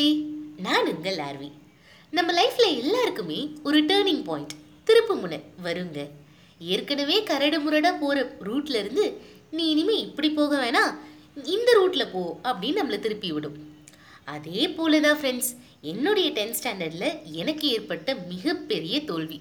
நேயர்களே 0.00 0.10
நான் 0.64 0.88
உங்கள் 0.92 1.18
ஆர்வி. 1.26 1.48
நம்ம 2.16 2.30
லைஃப்பில் 2.38 2.76
எல்லாருக்குமே 2.82 3.38
ஒரு 3.68 3.78
டேர்னிங் 3.90 4.22
பாயிண்ட் 4.28 4.52
திருப்பு 4.88 5.14
முனை 5.22 5.38
வருங்க. 5.64 5.98
ஏற்கனவே 6.74 7.16
கரடு 7.30 7.58
முரடாக 7.64 7.98
போகிற 8.02 8.20
ரூட்லேருந்து 8.46 9.04
நீ 9.56 9.64
இனிமேல் 9.74 10.02
இப்படி 10.06 10.28
போக 10.38 10.52
வேணாம் 10.64 10.92
இந்த 11.54 11.70
ரூட்டில் 11.78 12.12
போ 12.12 12.22
அப்படின்னு 12.50 12.80
நம்மளை 12.80 12.98
திருப்பி 13.06 13.30
விடும். 13.36 13.58
அதே 14.34 14.62
போல 14.76 15.00
தான் 15.06 15.20
ஃப்ரெண்ட்ஸ் 15.20 15.50
என்னுடைய 15.92 16.28
டென்த் 16.38 16.58
ஸ்டாண்டர்டில் 16.60 17.08
எனக்கு 17.40 17.66
ஏற்பட்ட 17.76 18.14
மிகப்பெரிய 18.32 18.96
தோல்வி. 19.10 19.40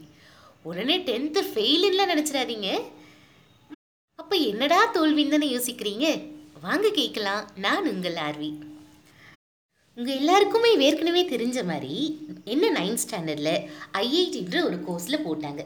உடனே 0.70 0.98
டென்த்து 1.10 1.44
ஃபெயிலுன்னு 1.52 2.10
நினச்சிடாதீங்க. 2.14 2.70
அப்போ 4.16 4.36
என்னடா 4.52 4.80
தோல்வின்னு 4.98 5.36
தானே 5.36 5.50
யோசிக்கிறீங்க? 5.56 6.08
வாங்க 6.66 6.90
கேட்கலாம். 7.00 7.46
நான் 7.68 7.90
உங்கள் 7.94 8.20
ஆர்வி. 8.28 8.52
உங்கள் 10.00 10.16
எல்லாருக்குமே 10.16 10.70
ஏற்கனவே 10.86 11.22
தெரிஞ்ச 11.30 11.64
மாதிரி 11.66 11.94
என்ன 12.44 12.66
நைன்த் 12.80 13.02
ஸ்டாண்டர்டில் 13.04 13.56
ஐஐடின்ற 14.02 14.58
ஒரு 14.64 14.78
கோர்ஸில் 14.88 15.24
போட்டாங்க. 15.26 15.62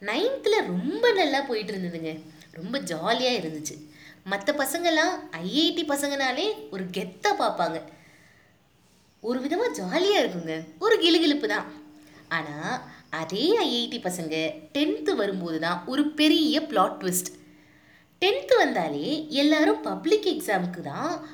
நைன்த்தில் 0.00 0.66
ரொம்ப 0.66 1.12
நல்லா 1.12 1.40
போயிட்டு 1.40 1.72
இருந்ததுங்க. 1.72 2.20
ரொம்ப 2.52 2.78
ஜாலியாக 2.78 3.40
இருந்துச்சு. 3.40 3.74
மற்ற 4.24 4.52
பசங்கள்லாம் 4.52 5.14
ஐஐடி 5.42 5.84
பசங்கனாலே 5.88 6.46
ஒரு 6.70 6.84
கெத்தாக 6.84 7.40
பார்ப்பாங்க. 7.42 7.80
ஒரு 9.20 9.40
விதமாக 9.40 9.72
ஜாலியாக 9.72 10.22
இருக்குங்க. 10.22 10.66
ஒரு 10.78 10.96
கிளுகிளுப்பு 11.04 11.46
தான். 11.46 11.66
ஆனால் 12.28 12.80
அதே 13.10 13.46
ஐஐடி 13.66 14.00
பசங்க 14.08 14.34
டென்த்து 14.76 15.14
வரும்போது 15.22 15.58
தான் 15.58 15.84
ஒரு 15.86 16.04
பெரிய 16.20 16.66
பிளாட் 16.66 17.00
ட்விஸ்ட் 17.02 17.32
டென்த்து 18.22 18.56
வந்தாலே 18.56 19.28
எல்லாரும் 19.28 19.80
பப்ளிக் 19.80 20.28
எக்ஸாமுக்கு 20.34 20.80
தான் 20.80 21.28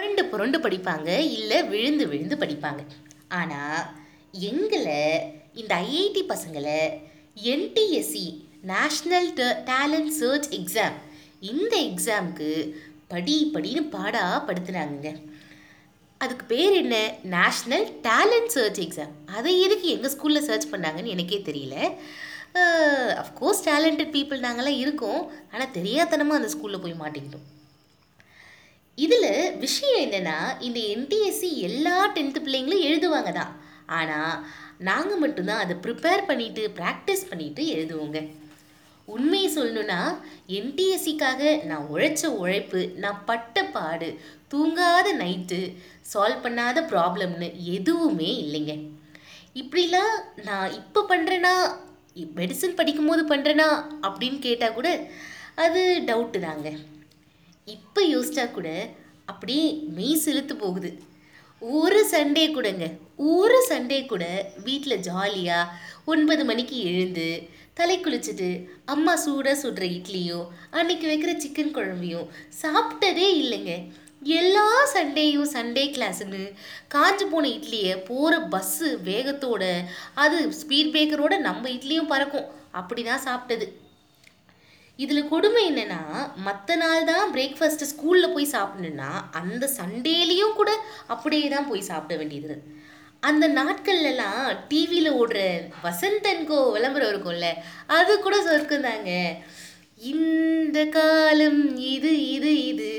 புரண்டு 0.00 0.22
புரண்டு 0.32 0.58
படிப்பாங்க 0.64 1.08
இல்லை 1.38 1.56
விழுந்து 1.70 2.04
விழுந்து 2.10 2.36
படிப்பாங்க. 2.42 2.82
ஆனால் 3.38 3.82
எங்களை 4.48 5.02
இந்த 5.60 5.72
ஐஐடி 5.88 6.22
பசங்களை 6.30 6.78
NTSC 7.52 8.24
national 8.70 9.28
talent 9.70 10.14
search 10.20 10.48
exam 10.58 10.96
இந்த 11.50 11.74
எக்ஸாமுக்கு 11.90 12.48
படி 13.12 13.36
படின்னு 13.54 13.82
பாடா 13.96 14.24
படுத்துனாங்க 14.48 15.12
அதுக்கு 16.18 16.46
பேர் 16.54 16.78
என்ன? 16.82 16.96
நேஷ்னல் 17.36 17.86
டேலண்ட் 18.08 18.50
சர்ச் 18.56 18.82
எக்ஸாம் 18.86 19.14
அதை 19.36 19.54
எதுக்கு 19.66 19.86
எங்கள் 19.96 20.16
ஸ்கூலில் 20.16 20.48
சர்ச் 20.50 20.70
பண்ணாங்கன்னு 20.72 21.14
எனக்கே 21.16 21.44
தெரியல. 21.52 21.76
அஃப்கோர்ஸ் 23.22 23.64
டேலண்டட் 23.70 24.14
பீப்புள் 24.18 24.46
நாங்களாம் 24.48 24.82
இருக்கோம். 24.84 25.22
ஆனால் 25.52 25.74
தெரியாதனமாக 25.78 26.42
அந்த 26.42 26.52
ஸ்கூலில் 26.56 26.84
போய் 26.86 27.00
மாட்டிக்கிட்டோம். 27.04 27.48
இதில் 28.98 29.32
விஷயம் 29.64 30.00
என்னென்னா 30.04 30.38
இந்த 30.66 30.78
என்டிஎஸ்சி 30.94 31.50
எல்லா 31.68 31.96
டென்த்து 32.16 32.40
பிள்ளைங்களும் 32.46 32.86
எழுதுவாங்க 32.88 33.30
தான். 33.32 33.52
ஆனால் 33.98 34.34
நாங்கள் 34.88 35.22
மட்டும்தான் 35.22 35.62
அதை 35.64 35.74
ப்ரிப்பேர் 35.84 36.28
பண்ணிவிட்டு 36.28 36.62
ப்ராக்டிஸ் 36.78 37.24
பண்ணிவிட்டு 37.30 37.62
எழுதுவோங்க. 37.74 38.18
உண்மையை 39.08 39.48
சொல்லணுன்னா 39.56 40.00
என்டிஎஸ்சிக்காக 40.58 41.42
நான் 41.70 41.88
உழைச்ச 41.92 42.22
உழைப்பு 42.42 42.80
நான் 43.02 43.24
பட்ட 43.30 43.64
பாடு 43.76 44.08
தூங்காத 44.52 45.08
நைட்டு 45.22 45.60
சால்வ் 46.12 46.44
பண்ணாத 46.44 46.78
ப்ராப்ளம்னு 46.92 47.48
எதுவுமே 47.76 48.30
இல்லைங்க. 48.44 48.74
இப்படிலாம் 49.62 50.14
நான் 50.48 50.76
இப்போ 50.80 51.02
பண்ணுறேன்னா 51.12 51.54
மெடிசன் 52.38 52.78
படிக்கும்போது 52.78 53.22
பண்ணுறேனா 53.32 53.68
அப்படின்னு 54.06 54.38
கேட்டால் 54.46 54.78
கூட 54.78 54.88
அது 55.64 55.82
டவுட்டு 56.08 56.40
தாங்க. 56.46 56.70
இப்போ 57.66 58.00
யோசிச்சா 58.14 58.44
கூட 58.50 58.68
அப்படியே 59.30 59.66
மெய் 59.96 60.20
செலுத்து 60.24 60.54
போகுது. 60.62 60.90
ஒரு 61.62 62.00
சண்டே 62.12 62.44
கூடங்க 62.52 62.84
ஒரு 63.32 63.56
சண்டே 63.70 63.98
கூட 64.12 64.24
வீட்டில் 64.66 65.02
ஜாலியாக 65.08 65.72
ஒன்பது 66.12 66.42
மணிக்கு 66.50 66.76
எழுந்து 66.90 67.26
தலை 67.78 67.96
குளிச்சுட்டு 68.04 68.48
அம்மா 68.92 69.14
சூடாக 69.24 69.56
சுடுற 69.62 69.84
இட்லியும் 69.96 70.46
அன்னைக்கு 70.78 71.06
வைக்கிற 71.10 71.32
சிக்கன் 71.42 71.74
குழம்பையும் 71.76 72.30
சாப்பிட்டதே 72.62 73.28
இல்லைங்க. 73.42 73.74
எல்லா 74.38 74.66
சண்டேயும் 74.94 75.52
சண்டே 75.54 75.84
கிளாஸ்னு 75.96 76.42
காஞ்சு 76.94 77.26
போன 77.34 77.44
இட்லியை 77.58 77.94
போகிற 78.08 78.40
பஸ்ஸு 78.54 78.88
வேகத்தோட 79.10 79.62
அது 80.24 80.38
ஸ்பீட் 80.60 80.92
பிரேக்கரோட 80.96 81.36
நம்ம 81.48 81.70
இட்லியும் 81.76 82.10
பறக்கும். 82.14 82.50
அப்படி 82.80 83.02
தான் 83.02 83.24
சாப்பிட்டது. 83.28 83.68
இதில் 85.02 85.30
கொடுமை 85.32 85.62
என்னென்னா 85.70 86.00
மற்ற 86.46 86.76
நாள் 86.82 87.08
தான் 87.10 87.32
பிரேக்ஃபாஸ்ட்டு 87.34 87.90
ஸ்கூலில் 87.92 88.34
போய் 88.34 88.52
சாப்பிடணுன்னா 88.54 89.10
அந்த 89.40 89.64
சண்டேலேயும் 89.78 90.56
கூட 90.60 90.70
அப்படியே 91.14 91.46
தான் 91.54 91.68
போய் 91.70 91.88
சாப்பிட 91.90 92.14
வேண்டியது. 92.20 92.56
அந்த 93.28 93.46
நாட்கள்லாம் 93.58 94.44
டிவியில் 94.68 95.16
ஓடுற 95.20 95.40
வசந்தன்கோ 95.86 96.58
விளம்பரம் 96.74 97.10
இருக்கும்ல 97.12 97.48
அது 97.96 98.12
கூட 98.26 98.36
சொர்க்கம் 98.46 98.86
தாங்க. 98.88 99.10
இந்த 100.12 100.78
காலம் 100.96 101.62
இது 101.94 102.12
இது 102.36 102.52
இது 102.70 102.92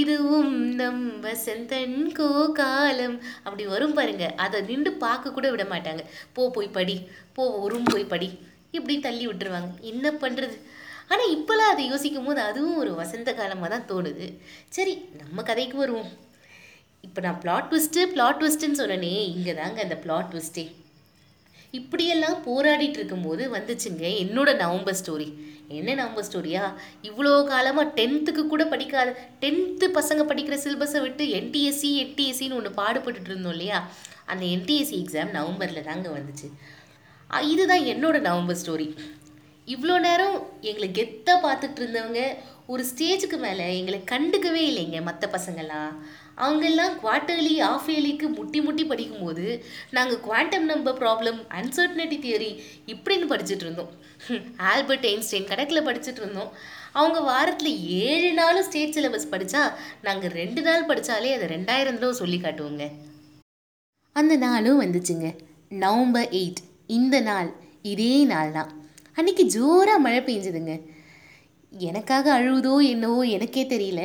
இதுவும் 0.00 0.54
நம் 0.80 1.02
வசந்தன்கோ 1.24 2.30
காலம். 2.60 3.16
அப்படி 3.44 3.64
வரும் 3.72 3.96
பாருங்க. 3.98 4.26
அதை 4.44 4.60
நின்று 4.70 4.92
பார்க்க 5.04 5.34
கூட 5.36 5.46
விட 5.54 5.64
மாட்டாங்க. 5.72 6.02
போ 6.36 6.44
போய் 6.56 6.76
படி 6.78 6.96
போ 7.36 7.44
ஒரு 7.64 7.78
போய் 7.92 8.10
படி. 8.14 8.28
இப்படி 8.76 8.96
தள்ளி 9.06 9.24
விட்டுருவாங்க. 9.28 9.70
என்ன 9.92 10.06
பண்ணுறது 10.24 10.56
ஆனால் 11.10 11.32
இப்போலாம் 11.36 11.72
அதை 11.72 11.82
யோசிக்கும் 11.90 12.28
போது 12.28 12.40
அதுவும் 12.50 12.78
ஒரு 12.82 12.92
வசந்த 13.00 13.32
காலமாக 13.40 13.68
தான் 13.74 13.88
தோணுது. 13.90 14.26
சரி 14.76 14.94
நம்ம 15.22 15.42
கதைக்கு 15.50 15.76
வருவோம். 15.82 16.08
இப்போ 17.06 17.20
நான் 17.26 17.40
பிளாட் 17.42 17.68
ட்விஸ்ட்டு 17.70 18.08
பிளாட் 18.14 18.40
ட்விஸ்ட்டுன்னு 18.40 18.80
சொன்னனே 18.80 19.12
இங்கே 19.34 19.52
தாங்க 19.60 19.80
அந்த 19.86 19.96
பிளாட் 20.04 20.30
ட்விஸ்ட்டே 20.32 20.64
இப்படியெல்லாம் 21.78 22.38
போராடிட்டு 22.48 22.98
இருக்கும்போது 23.00 23.44
வந்துச்சுங்க 23.54 24.04
என்னோட 24.22 24.50
நவம்பர் 24.62 24.98
ஸ்டோரி 25.00 25.28
என்ன 25.78 25.94
நவம்பர் 26.00 26.26
ஸ்டோரியா 26.28 26.64
இவ்வளோ 27.08 27.32
காலமாக 27.52 27.92
டென்த்துக்கு 27.98 28.42
கூட 28.52 28.64
படிக்காத 28.72 29.14
டென்த்து 29.42 29.86
பசங்க 29.98 30.22
படிக்கிற 30.30 30.56
சிலபஸை 30.64 31.00
விட்டு 31.04 31.24
என்டிஎஸ்சி 31.38 31.90
என்டிஎஸ்சின்னு 32.02 32.58
ஒன்று 32.58 32.70
பாடுபட்டுட்டு 32.80 33.30
இருந்தோம் 33.32 33.54
இல்லையா? 33.56 33.78
அந்த 34.32 34.44
என்டிஎஸ்சி 34.54 34.96
எக்ஸாம் 35.02 35.36
நவம்பரில் 35.38 35.88
தாங்க 35.88 36.08
வந்துச்சு. 36.16 36.48
இதுதான் 37.52 37.84
என்னோட 37.92 38.16
நவம்பர் 38.28 38.60
ஸ்டோரி 38.62 38.86
இவ்வளோ 39.74 39.94
நேரம் 40.06 40.36
எங்களை 40.68 40.88
கெத்தாக 40.98 41.44
பார்த்துட்டு 41.44 41.80
இருந்தவங்க 41.82 42.20
ஒரு 42.72 42.82
ஸ்டேஜுக்கு 42.90 43.36
மேலே 43.44 43.64
எங்களை 43.78 43.98
கண்டுக்கவே 44.10 44.62
இல்லைங்க 44.68 44.98
மற்ற 45.08 45.24
பசங்கள்லாம். 45.34 45.90
அவங்கெல்லாம் 46.42 46.94
குவார்ட்டர்லி 47.02 47.54
ஆஃப் 47.70 47.88
இயர்லிக்கு 47.92 48.26
முட்டி 48.36 48.60
முட்டி 48.66 48.84
படிக்கும்போது 48.90 49.46
நாங்கள் 49.96 50.22
quantum 50.26 50.66
number 50.72 50.98
problem 51.02 51.40
uncertainty 51.58 52.18
theory 52.24 52.50
இப்படின்னு 52.94 53.30
படிச்சுட்டு 53.32 53.66
இருந்தோம். 53.66 53.92
ஆல்பர்ட் 54.72 55.06
ஐன்ஸ்டைன் 55.12 55.50
கணக்கில் 55.50 55.86
படிச்சுட்டு 55.88 56.22
இருந்தோம். 56.24 56.50
அவங்க 57.00 57.18
வாரத்தில் 57.30 57.72
ஏழு 58.04 58.30
நாளும் 58.40 58.66
ஸ்டேட் 58.68 58.96
சிலபஸ் 58.96 59.30
படித்தா 59.34 59.62
நாங்கள் 60.06 60.34
ரெண்டு 60.40 60.62
நாள் 60.68 60.88
படித்தாலே 60.92 61.34
அதை 61.36 61.48
ரெண்டாயிரம் 61.56 62.00
தடவை 62.00 62.14
சொல்லி 62.22 62.40
காட்டுவோங்க. 62.46 62.84
அந்த 64.16 64.34
நாளும் 64.46 64.82
வந்துச்சுங்க. 64.84 65.28
நவம்பர் 65.84 66.32
எயிட் 66.40 66.62
இந்த 66.98 67.16
நாள் 67.30 67.50
இதே 67.94 68.12
நாள் 68.34 68.56
தான் 68.58 68.72
அன்றைக்கி 69.20 69.44
ஜோராக 69.54 70.02
மழை 70.04 70.18
பெஞ்சுதுங்க 70.24 70.72
எனக்காக 71.72 72.26
அழுவுதோ 72.38 72.72
என்னவோ 72.92 73.20
எனக்கே 73.36 73.62
தெரியல. 73.70 74.02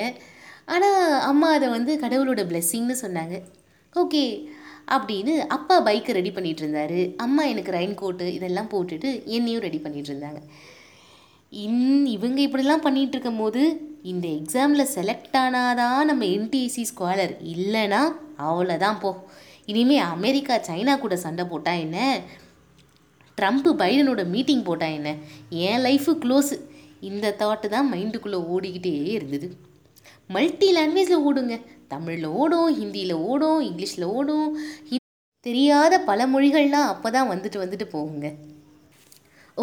ஆனால் 0.74 1.00
அம்மா 1.30 1.48
அதை 1.56 1.68
வந்து 1.70 1.94
கடவுளோட 2.04 2.42
பிளெஸ்ஸிங்னு 2.50 2.96
சொன்னாங்க. 3.02 3.36
ஓகே 3.96 4.24
அப்படின்னு 4.96 5.34
அப்பா 5.56 5.76
பைக்கை 5.88 6.14
ரெடி 6.18 6.32
பண்ணிகிட்டு 6.36 6.64
இருந்தாரு. 6.66 7.00
அம்மா 7.26 7.44
எனக்கு 7.44 7.72
ரெயின் 7.78 7.96
கோட்டு 8.02 8.28
இதெல்லாம் 8.38 8.72
போட்டுட்டு 8.74 9.10
என்னையும் 9.38 9.66
ரெடி 9.66 9.80
பண்ணிகிட்டு 9.84 10.12
இருந்தாங்க. 10.14 10.42
இன் 11.66 12.06
இவங்க 12.16 12.40
இப்படிலாம் 12.48 12.86
பண்ணிகிட்டு 12.88 13.18
இருக்கும் 13.18 13.42
போது 13.44 13.64
இந்த 14.12 14.28
எக்ஸாமில் 14.40 14.92
செலக்ட் 14.98 15.38
ஆனாதான் 15.44 16.02
நம்ம 16.12 16.24
என்டிஎஸ்சி 16.38 16.86
ஸ்காலர் 16.92 17.34
இல்லைன்னா 17.56 18.02
அவ்வளோதான் 18.50 19.02
போ. 19.04 19.12
இனிமேல் 19.72 20.08
அமெரிக்கா 20.14 20.56
சைனா 20.70 20.96
கூட 21.00 21.16
சண்டை 21.26 21.46
போட்டால் 21.52 21.84
என்ன? 21.88 21.98
ட்ரம்ப்பு 23.40 23.72
பைடனோட 23.82 24.22
மீட்டிங் 24.36 24.64
போட்டா 24.70 24.88
என்ன? 24.98 25.10
என் 25.68 25.84
லைஃபு 25.88 26.14
க்ளோஸு 26.24 26.56
இந்த 27.10 27.36
தாட்டு 27.42 27.68
தான் 27.76 27.92
மைண்டுக்குள்ளே 27.94 28.40
ஓடிக்கிட்டே 28.54 28.96
இருந்தது. 29.18 29.48
மல்டி 30.36 30.68
லாங்குவேஜில் 30.78 31.24
ஓடுங்க. 31.30 31.56
தமிழில் 31.94 32.28
ஓடும் 32.42 32.70
ஹிந்தியில் 32.80 33.16
ஓடும் 33.30 33.62
இங்கிலீஷில் 33.70 34.12
ஓடும். 34.18 34.50
தெரியாத 35.46 35.94
பல 36.10 36.26
மொழிகள்லாம் 36.34 36.90
அப்போ 36.94 37.10
தான் 37.16 37.30
வந்துட்டு 37.32 37.58
வந்துட்டு 37.62 37.86
போகுங்க. 37.94 38.28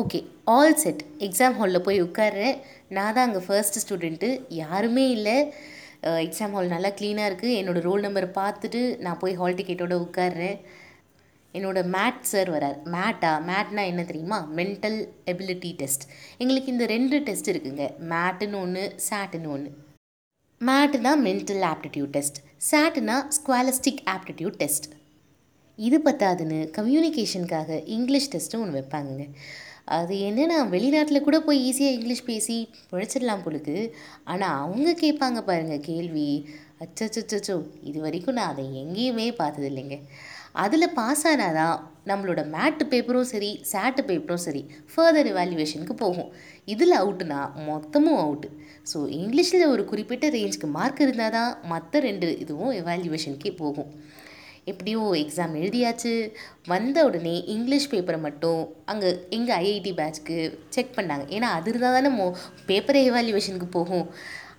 ஓகே 0.01 0.19
ஆல் 0.55 0.77
செட் 0.83 1.03
எக்ஸாம் 1.27 1.57
ஹாலில் 1.59 1.85
போய் 1.87 2.03
உட்கார்றேன். 2.07 2.57
நான் 2.97 3.15
தான் 3.17 3.27
அங்கே 3.29 3.43
ஃபர்ஸ்ட் 3.47 3.79
ஸ்டூடெண்ட்டு 3.85 4.29
யாருமே 4.63 5.05
இல்லை. 5.17 5.37
எக்ஸாம் 6.27 6.55
ஹால் 6.57 6.75
நல்லா 6.75 6.91
க்ளீனாக 6.99 7.29
இருக்குது 7.31 7.57
என்னோடய 7.61 7.87
ரோல் 7.89 8.05
நம்பர் 8.07 8.27
பார்த்துட்டு 8.41 8.83
நான் 9.05 9.21
போய் 9.23 9.39
ஹால் 9.41 9.59
டிக்கெட்டோட 9.61 9.95
உட்கார்றேன். 10.07 10.59
என்னோட 11.59 11.81
மேட் 11.97 12.21
சார் 12.33 12.51
வரார். 12.55 12.79
மேட்டா 12.97 13.33
மேட்னா 13.51 13.85
என்ன 13.93 14.03
தெரியுமா? 14.11 14.39
மென்டல் 14.59 14.99
எபிலிட்டி 15.33 15.71
டெஸ்ட் 15.83 16.07
எங்களுக்கு 16.43 16.73
இந்த 16.75 16.87
ரெண்டு 16.95 17.19
டெஸ்ட் 17.29 17.51
இருக்குங்க. 17.55 17.87
மேட்டுன்னு 18.13 18.61
ஒன்று 18.65 18.85
சாட்டுன்னு 19.09 19.53
ஒன்று 19.57 19.73
மேட்டுனா 20.61 21.15
மென்டல் 21.29 21.65
ஆப்டிடியூட் 21.73 22.15
டெஸ்ட் 22.19 22.39
சாட்டுனா 22.71 23.17
ஸ்குவாலிஸ்டிக் 23.37 24.05
ஆப்டிடியூட் 24.15 24.61
டெஸ்ட் 24.63 24.89
இது 25.79 25.97
பத்தாதுன்னு 26.07 26.57
கம்யூனிகேஷனுக்காக 26.79 27.81
இங்கிலீஷ் 27.97 28.31
டெஸ்ட்டும் 28.33 28.63
ஒன்று 28.65 28.79
வைப்பாங்கங்க. 28.79 29.25
அது 29.99 30.15
என்னென்னா 30.29 30.57
வெளிநாட்டில் 30.73 31.27
கூட 31.27 31.37
போய் 31.45 31.61
ஈஸியாக 31.69 31.95
இங்கிலீஷ் 31.97 32.25
பேசி 32.31 32.57
பிழைச்சிடலாம் 32.91 33.45
பொழுது 33.45 33.77
ஆனால் 34.33 34.57
அவங்க 34.65 34.91
கேட்பாங்க 35.05 35.41
பாருங்கள் 35.51 35.87
கேள்வி. 35.91 36.27
அச்சோ 36.85 37.55
இது 37.91 37.99
வரைக்கும் 38.07 38.37
நான் 38.39 38.53
அதை 38.55 38.65
எங்கேயுமே 38.83 39.29
பார்த்தது 39.39 39.69
இல்லைங்க 39.71 39.99
அதில் 40.65 40.95
பாஸ் 40.99 41.25
ஆனால் 41.31 41.57
தான் 41.61 41.77
நம்மளோட 42.11 42.41
மேட்டு 42.55 42.85
பேப்பரும் 42.93 43.31
சரி 43.33 43.51
சேட்டு 43.73 44.03
பேப்பரும் 44.11 44.45
சரி 44.45 44.63
ஃபர்தர் 44.93 45.29
எவாலுவேஷனுக்கு 45.33 45.95
போகும். 46.05 46.31
இதில் 46.65 46.95
அவுட்டுனா 47.01 47.41
மொத்தமும் 47.71 48.21
அவுட்டு 48.25 48.49
ஸோ 48.93 49.01
இங்கிலீஷில் 49.19 49.73
ஒரு 49.75 49.83
குறிப்பிட்ட 49.91 50.27
ரேஞ்சுக்கு 50.37 50.69
மார்க் 50.77 51.03
இருந்தால் 51.07 51.35
தான் 51.39 51.53
மற்ற 51.73 52.01
ரெண்டு 52.09 52.29
இதுவும் 52.45 52.73
எவாலுவேஷனுக்கே 52.81 53.53
போகும். 53.63 53.91
எப்படியோ 54.71 55.03
எக்ஸாம் 55.23 55.55
எழுதியாச்சு. 55.61 56.13
வந்த 56.73 57.05
உடனே 57.09 57.37
இங்கிலீஷ் 57.55 57.91
பேப்பரை 57.93 58.19
மட்டும் 58.27 58.63
அங்கே 58.93 59.11
எங்கள் 59.37 59.57
ஐஐடி 59.65 59.93
பேட்ச்க்கு 60.01 60.37
செக் 60.75 60.97
பண்ணாங்க. 60.99 61.25
ஏன்னா 61.37 61.51
அது 61.59 61.71
இருந்தால் 61.71 61.97
தானே 61.99 62.11
மோ 62.19 62.27
பேப்பரை 62.71 63.03
எவாலுவேஷனுக்கு 63.11 63.69
போகும். 63.79 64.07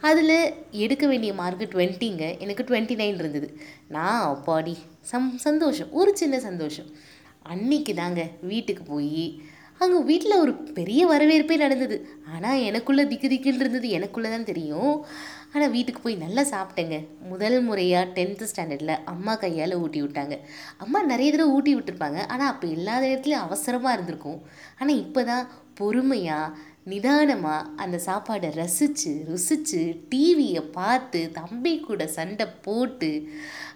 அதில் 0.07 0.38
எடுக்க 0.84 1.04
வேண்டிய 1.12 1.31
மார்க்கு 1.40 1.66
டுவெண்ட்டிங்க 1.74 2.25
எனக்கு 2.44 2.63
டுவெண்ட்டி 2.69 2.96
நைன் 3.01 3.22
இருந்தது. 3.22 3.48
நான் 3.96 4.22
அப்பாடி 4.34 4.75
சம் 5.12 5.30
சந்தோஷம் 5.46 5.90
ஒரு 6.00 6.12
சின்ன 6.22 6.36
சந்தோஷம். 6.48 6.90
அன்னைக்கு 7.54 7.94
தாங்க 8.01 8.22
வீட்டுக்கு 8.51 8.84
போய் 8.94 9.25
அங்கே 9.84 10.00
வீட்டில் 10.07 10.42
ஒரு 10.44 10.54
பெரிய 10.78 11.01
வரவேற்பே 11.12 11.56
நடந்தது. 11.63 11.98
ஆனால் 12.34 12.63
எனக்குள்ளே 12.69 13.04
திக்கு 13.12 13.28
திக்குன்னு 13.34 13.62
இருந்தது 13.63 13.90
எனக்குள்ளே 13.98 14.30
தான் 14.34 14.50
தெரியும். 14.50 14.96
ஆனால் 15.54 15.72
வீட்டுக்கு 15.75 16.02
போய் 16.06 16.24
நல்லா 16.24 16.44
சாப்பிட்டேங்க. 16.54 16.98
முதல் 17.30 17.57
முறையாக 17.68 18.12
டென்த்து 18.18 18.50
ஸ்டாண்டர்டில் 18.52 18.94
அம்மா 19.13 19.34
கையால் 19.44 19.80
ஊட்டி 19.84 20.00
விட்டாங்க. 20.04 20.36
அம்மா 20.86 21.02
நிறைய 21.12 21.30
தடவை 21.36 21.54
ஊட்டி 21.57 21.74
விட்டுருப்பாங்க. 21.75 22.19
ஆனால் 22.34 22.52
அப்போ 22.54 22.68
இல்லாத 22.78 23.06
இடத்துலையும் 23.12 23.45
அவசரமாக 23.48 23.95
இருந்திருக்கும். 23.98 24.42
ஆனால் 24.80 25.00
இப்போ 25.06 25.24
தான் 25.31 25.48
பொறுமையாக 25.80 26.56
நிதானமாக 26.90 27.70
அந்த 27.76 27.98
சாப்பாடை 28.06 28.50
ரசித்து 28.54 29.12
ருசித்து 29.28 29.82
டிவியை 30.12 30.64
பார்த்து 30.72 31.20
தம்பி 31.34 31.74
கூட 31.80 32.08
சண்டை 32.18 32.46
போட்டு 32.66 33.12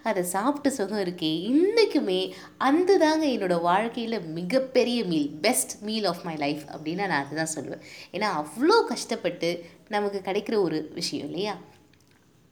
அதை 0.02 0.22
சாப்பிட்ட 0.34 0.70
சுகம் 0.70 1.02
இருக்கே 1.04 1.30
இன்றைக்குமே 1.50 2.20
அந்த 2.68 2.96
தாங்க 2.98 3.26
என்னோடய 3.26 3.66
வாழ்க்கையில் 3.68 4.16
மிகப்பெரிய 4.38 5.04
meal 5.04 5.28
best 5.46 5.74
meal 5.82 6.04
of 6.04 6.24
my 6.24 6.36
life 6.36 6.64
அப்படின்னு 6.72 7.06
நான் 7.06 7.22
அதுதான் 7.24 7.54
சொல்லுவேன். 7.54 7.84
ஏன்னா 8.12 8.30
அவ்வளோ 8.40 8.78
கஷ்டப்பட்டு 8.86 9.50
நமக்கு 9.88 10.20
கிடைக்கிற 10.24 10.56
ஒரு 10.62 10.80
விஷயம் 10.94 11.26
இல்லையா? 11.26 11.54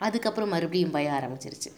அதுக்கப்புறம் 0.00 0.54
மறுபடியும் 0.54 0.94
பயம் 0.96 1.16
ஆரம்பிச்சிருச்சு. 1.18 1.70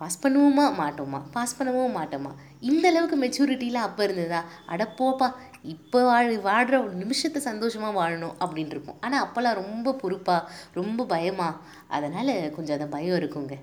பாஸ் 0.00 0.20
பண்ணுவோமா? 0.24 0.66
மாட்டோமா? 0.82 1.18
பாஸ் 1.30 1.56
பண்ணவும் 1.58 1.96
மாட்டோமா? 1.96 2.30
இந்த 2.60 2.84
அளவுக்கு 2.88 3.16
மெச்சூரிட்டியில் 3.24 3.84
அப்போ 3.86 4.02
இருந்ததா? 4.04 4.40
அட 4.66 4.84
போப்பா 4.98 5.28
இப்போ 5.74 5.98
வாழ் 6.08 6.30
வாழ்கிற 6.48 6.76
நிமிஷத்தை 7.00 7.40
சந்தோஷமாக 7.48 7.96
வாழணும் 7.98 8.36
அப்படின்னு 8.42 8.72
இருக்கும். 8.74 8.98
ஆனால் 9.04 9.22
அப்போல்லாம் 9.24 9.58
ரொம்ப 9.62 9.94
பொறுப்பாக 10.02 10.48
ரொம்ப 10.80 11.06
பயமாக 11.14 11.60
அதனால் 11.96 12.32
கொஞ்சம் 12.56 12.76
அந்த 12.78 12.88
பயம் 12.96 13.18
இருக்குங்க. 13.20 13.56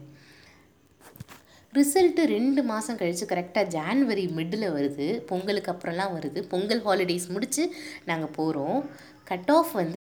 ரிசல்ட்டு 1.74 2.24
ரெண்டு 2.36 2.62
மாதம் 2.72 3.00
கழித்து 3.00 3.26
கரெக்டாக 3.32 3.72
ஜான்வரி 3.76 4.26
மிட்டில் 4.38 4.74
வருது. 4.76 5.08
பொங்கலுக்கு 5.30 5.72
அப்புறம்லாம் 5.74 6.16
வருது. 6.18 6.40
பொங்கல் 6.54 6.84
ஹாலிடேஸ் 6.88 7.28
முடித்து 7.36 7.64
நாங்கள் 8.10 8.36
போகிறோம் 8.38 8.80
கட் 9.32 9.52
ஆஃப் 9.58 9.74
வந்து 9.80 9.96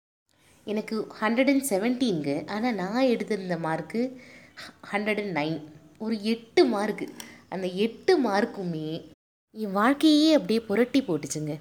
எனக்கு 0.67 0.97
ஹண்ட்ரட் 1.21 1.51
அண்ட் 1.53 1.67
செவன்டீன்ங்க 1.71 2.33
ஆனால் 2.55 2.79
நான் 2.83 3.11
எடுத்திருந்த 3.13 3.57
மார்க்கு 3.67 4.03
ஹண்ட்ரட் 4.93 5.21
அண்ட் 5.23 5.37
நைன் 5.41 5.59
ஒரு 6.05 6.17
எட்டு 6.33 6.63
மார்க்கு 6.75 7.07
அந்த 7.55 7.67
எட்டு 7.87 8.13
மார்க்குமே 8.27 8.89
என் 9.55 9.77
வாழ்க்கையே 9.81 10.31
அப்படியே 10.39 10.61
புரட்டி 10.69 11.01
போட்டுச்சுங்க. 11.09 11.55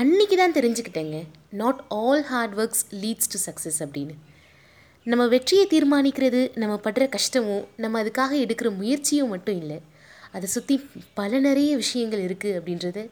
அன்றைக்கி 0.00 0.36
தான் 0.38 0.54
தெரிஞ்சுக்கிட்டேங்க. 0.56 1.18
Not 1.60 1.78
all 1.98 2.22
hard 2.30 2.54
works 2.60 2.82
leads 3.02 3.30
to 3.32 3.38
success 3.44 3.78
அப்படின்னு. 3.84 4.14
நம்ம 5.10 5.22
வெற்றியை 5.34 5.62
தீர்மானிக்கிறது 5.70 6.40
நம்ம 6.62 6.74
படுற 6.86 7.04
கஷ்டமும் 7.14 7.62
நம்ம 7.82 8.02
அதுக்காக 8.02 8.32
எடுக்கிற 8.44 8.70
முயற்சியும் 8.80 9.32
மட்டும் 9.34 9.58
இல்லை. 9.62 9.78
அதை 10.34 10.48
சுற்றி 10.54 10.76
பல 11.20 11.40
நிறைய 11.46 11.70
விஷயங்கள் 11.82 12.24
இருக்குது 12.26 12.58
அப்படின்றத 12.58 13.04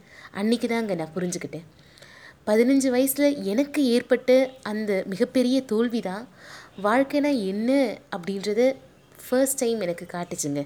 அன்றைக்கி 0.43 0.69
தாங்க 0.75 0.99
நான் 1.01 1.15
புரிஞ்சுக்கிட்டேன். 1.17 1.65
பதினஞ்சு 2.51 2.91
வயசில் 2.97 3.39
எனக்கு 3.53 3.83
ஏற்பட்ட 3.95 4.37
அந்த 4.73 4.91
மிகப்பெரிய 5.15 5.57
தோல்வி 5.73 6.03
தான் 6.11 6.27
வாழ்க்கைனா 6.89 7.33
என்ன 7.53 7.71
அப்படின்றத 8.17 8.61
ஃபர்ஸ்ட் 9.25 9.61
டைம் 9.65 9.81
எனக்கு 9.89 10.07
காட்டுச்சுங்க. 10.15 10.63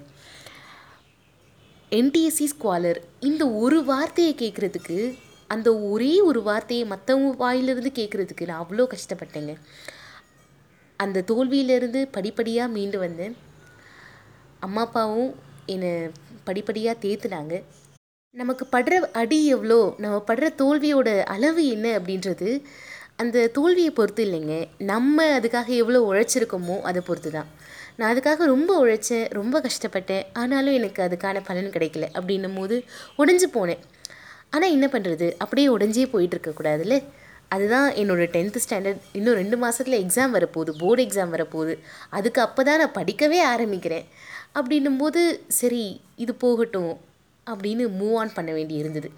என்டிஎஸ்சி 1.93 2.49
ஸ்குவாலர் 2.57 3.03
இந்த 3.31 3.43
ஒரு 3.63 3.81
வார்த்தையை 3.93 4.35
கேட்குறதுக்கு 4.45 4.99
அந்த 5.51 5.69
ஒரே 5.91 6.13
ஒரு 6.29 6.41
வார்த்தையை 6.49 6.85
மற்றவங்க 6.93 7.31
வாயிலிருந்து 7.43 7.93
கேட்குறதுக்கு 7.99 8.49
நான் 8.51 8.63
அவ்வளோ 8.65 8.87
கஷ்டப்பட்டேங்க. 8.95 9.53
அந்த 11.01 11.25
தோல்வியிலேருந்து 11.31 12.01
படிப்படியாக 12.17 12.75
மீண்டு 12.77 12.99
வந்தேன் 12.99 13.35
அம்மா 14.67 14.83
அப்பாவும் 14.87 15.31
என்னை 15.75 15.91
படிப்படியாக 16.49 17.03
தேத்துனாங்க. 17.05 17.55
நமக்கு 18.37 18.65
படுற 18.73 18.95
அடி 19.21 19.39
எவ்வளோ 19.55 19.79
நம்ம 20.05 20.17
படுற 20.31 20.47
தோல்வியோட 20.61 21.09
அளவு 21.35 21.63
என்ன 21.75 21.87
அப்படின்றது 21.99 22.49
அந்த 23.23 23.47
தோல்வியை 23.57 23.93
பொறுத்து 23.93 24.25
இல்லைங்க. 24.27 24.57
நம்ம 24.91 25.25
அதுக்காக 25.39 25.69
எவ்வளோ 25.83 26.01
உழைச்சிருக்கோமோ 26.11 26.77
அதை 26.91 27.01
பொறுத்து 27.07 27.31
தான். 27.31 27.49
நான் 27.99 28.11
அதுக்காக 28.13 28.45
ரொம்ப 28.55 28.73
உழைச்சேன் 28.85 29.25
ரொம்ப 29.39 29.57
கஷ்டப்பட்டேன் 29.67 30.27
ஆனாலும் 30.41 30.77
எனக்கு 30.81 31.01
அதுக்கான 31.07 31.41
பலன் 31.49 31.73
கிடைக்கல 31.77 32.09
அப்படின்னும் 32.19 32.59
போது 32.59 32.77
உடஞ்சி 33.23 33.49
போனேன். 33.57 33.83
ஆனால் 34.53 34.71
என்ன 34.71 34.87
பண்ணுறது 34.87 35.27
அப்படியே 35.39 35.69
உடஞ்சே 35.77 36.05
போயிட்டுருக்கக்கூடாதுல்ல 36.13 36.97
அதுதான் 37.49 37.91
என்னோடய 37.91 38.29
டென்த்து 38.35 38.61
ஸ்டாண்டர்ட் 38.65 39.03
இன்னும் 39.13 39.35
ரெண்டு 39.35 39.57
மாதத்தில் 39.57 40.01
எக்ஸாம் 40.05 40.35
வரப்போகுது. 40.37 40.73
போர்டு 40.79 41.03
எக்ஸாம் 41.05 41.35
வரப்போகுது. 41.35 41.75
அதுக்கு 42.11 42.41
அப்போ 42.41 42.63
தான் 42.63 42.79
நான் 42.79 42.97
படிக்கவே 42.99 43.39
ஆரம்பிக்கிறேன். 43.53 44.05
அப்படின்னும்போது 44.59 45.21
சரி 45.47 46.01
இது 46.17 46.35
போகட்டும் 46.35 46.93
அப்படின்னு 47.47 47.85
மூவ் 48.01 48.15
ஆன் 48.15 48.33
பண்ண 48.35 48.53
வேண்டி 48.53 48.75
இருந்தது. 48.75 49.11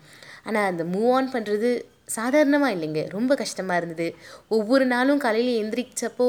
ஆனால் 0.44 0.69
அந்த 0.71 0.85
மூவ் 0.85 1.11
ஆன் 1.12 1.33
பண்ணுறது 1.33 1.71
சாதாரணமாக 2.17 2.75
இல்லைங்க. 2.77 3.03
ரொம்ப 3.17 3.33
கஷ்டமாக 3.43 3.81
இருந்தது. 3.81 4.07
ஒவ்வொரு 4.57 4.85
நாளும் 4.93 5.23
காலையில் 5.25 5.59
எந்திரிச்சப்போ 5.62 6.27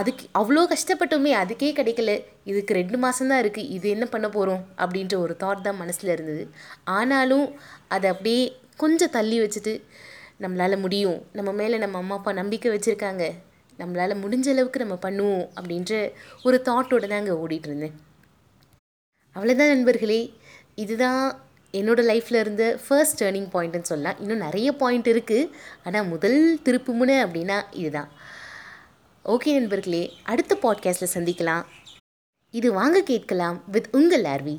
அதுக்கு 0.00 0.24
அவ்வளோ 0.40 0.64
கஷ்டப்பட்டோமே 0.72 1.32
அதுக்கே 1.42 1.70
கிடைக்கல. 1.78 2.12
இதுக்கு 2.52 2.78
ரெண்டு 2.80 2.98
மாதம்தான் 3.04 3.42
இருக்குது 3.44 3.70
இது 3.76 3.88
என்ன 3.96 4.06
பண்ண 4.14 4.28
போகிறோம் 4.36 4.62
அப்படின்ற 4.82 5.16
ஒரு 5.24 5.36
தாட் 5.42 5.66
தான் 5.68 5.80
மனசில் 5.82 6.14
இருந்தது. 6.16 6.44
ஆனாலும் 6.98 7.46
அதை 7.96 8.08
அப்படியே 8.14 8.42
கொஞ்சம் 8.82 9.14
தள்ளி 9.16 9.38
வச்சுட்டு 9.42 9.74
நம்மளால் 10.44 10.82
முடியும். 10.84 11.18
நம்ம 11.38 11.50
மேலே 11.60 11.76
நம்ம 11.84 11.98
அம்மா 12.02 12.16
அப்பா 12.20 12.32
நம்பிக்கை 12.40 12.70
வச்சுருக்காங்க. 12.74 13.24
நம்மளால் 13.78 14.20
முடிஞ்ச 14.22 14.48
அளவுக்கு 14.54 14.82
நம்ம 14.82 14.96
பண்ணுவோம் 15.04 15.44
அப்படின்ற 15.58 15.92
ஒரு 16.46 16.58
தாட்டோடு 16.68 17.06
தான் 17.10 17.22
அங்கே 17.22 17.36
ஓடிட்டுருந்தேன் 17.44 17.94
அவ்வளோதான் 19.36 19.72
நண்பர்களே. 19.74 20.18
இதுதான் 20.82 21.22
என்னோடய 21.74 22.08
லைஃப்பில் 22.10 22.38
இருந்த 22.38 22.80
ஃபர்ஸ்ட் 22.88 23.24
டேர்னிங் 23.24 23.48
பாயிண்ட்டுன்னு 23.52 23.88
சொல்லலாம் 23.92 24.20
இன்னும் 24.20 24.36
நிறைய 24.36 24.72
பாயிண்ட் 24.72 25.08
இருக்குது 25.08 25.50
ஆனால் 25.84 26.06
முதல் 26.06 26.58
திருப்புமுனை 26.64 27.16
அப்படின்னா 27.24 27.62
இதுதான். 27.70 28.08
ஓகே 29.24 29.52
நண்பர்களே 29.52 30.12
அடுத்த 30.22 30.58
பாட்காஸ்ட்டில் 30.62 31.14
சந்திக்கலாம். 31.14 31.64
இது 32.50 32.72
வாங்க 32.72 33.00
கேட்கலாம் 33.00 33.62
வித் 33.66 33.88
உங்கள் 33.92 34.24
ஆர்வி. 34.24 34.58